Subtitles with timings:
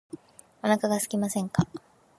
[0.63, 1.67] お腹がすきませんか